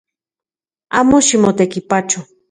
Amo 0.99 1.17
ximotekipacho 1.27 2.19